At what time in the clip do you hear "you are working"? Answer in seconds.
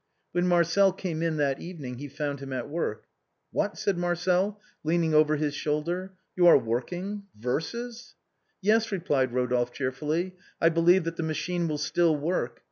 6.35-7.27